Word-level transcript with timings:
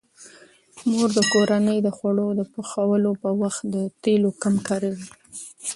مور 0.89 1.09
د 1.17 1.19
کورنۍ 1.33 1.79
د 1.83 1.87
خوړو 1.97 2.27
د 2.39 2.41
پخولو 2.53 3.11
په 3.23 3.29
وخت 3.41 3.61
د 3.73 3.77
تیلو 4.03 4.29
کم 4.41 4.55
کاروي. 4.67 5.07